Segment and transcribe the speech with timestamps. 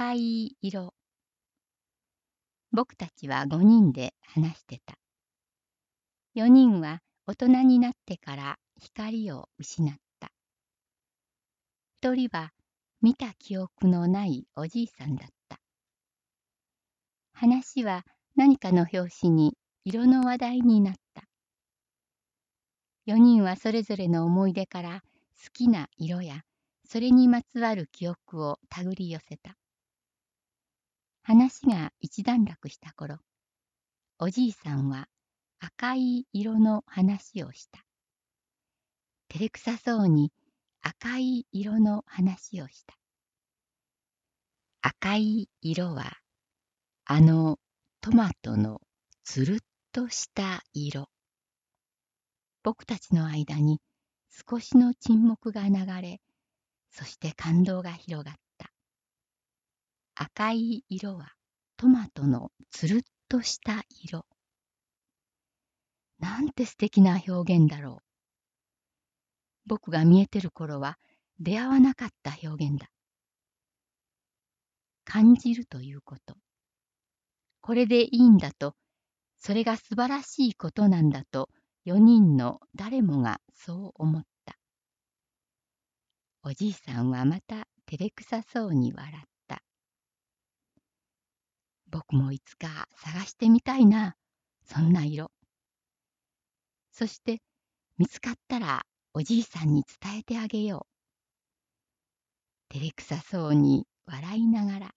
[0.00, 0.94] 赤い色。
[2.70, 4.94] 僕たちは5人で話してた。
[6.36, 10.30] 4人は大人になってから光を失った。
[12.00, 12.52] 1人は
[13.02, 15.58] 見た記憶のないおじいさんだった。
[17.32, 18.04] 話は
[18.36, 21.24] 何かの拍子に色の話題になった。
[23.08, 25.00] 4人はそれぞれの思い出から
[25.44, 26.42] 好きな色や
[26.88, 29.56] それにまつわる記憶を手繰り寄せた。
[31.28, 33.18] 話が一段落した頃、
[34.18, 35.08] おじいさんは
[35.60, 37.84] 赤い色の話をした。
[39.28, 40.32] 照れくさそうに
[40.80, 42.94] 赤い色の話をした。
[44.80, 46.16] 赤い色は
[47.04, 47.58] あの
[48.00, 48.80] トマトの
[49.22, 49.58] つるっ
[49.92, 51.10] とした色。
[52.62, 53.82] 僕たちの間に
[54.48, 56.22] 少しの沈黙が流れ、
[56.90, 58.47] そして感動が広がった。
[60.20, 61.32] 赤い色は
[61.76, 64.26] トマトのつるっとした色。
[66.18, 68.02] なんて素敵な表現だろう。
[69.64, 70.98] 僕が見えてる頃は
[71.38, 72.88] 出会わなかった表現だ。
[75.04, 76.34] 感じるということ。
[77.60, 78.74] これでいいんだと、
[79.38, 81.48] それが素晴らしいことなんだと、
[81.86, 84.58] 4人の誰もがそう思った。
[86.42, 89.37] おじいさんはまた照れくさそうに笑った。
[92.10, 94.16] 僕もいつか探してみたいな、
[94.64, 95.30] そんな色。
[96.90, 97.42] そして
[97.98, 100.86] 見つかったらおじいさんに伝えてあげよ
[102.70, 102.74] う。
[102.74, 104.90] 照れくさそうに笑いながら